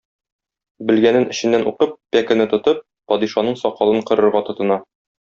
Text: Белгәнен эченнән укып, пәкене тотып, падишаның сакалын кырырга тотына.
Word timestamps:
Белгәнен 0.91 1.27
эченнән 1.35 1.67
укып, 1.73 1.93
пәкене 2.17 2.47
тотып, 2.57 2.81
падишаның 3.13 3.61
сакалын 3.65 4.03
кырырга 4.11 4.43
тотына. 4.49 4.81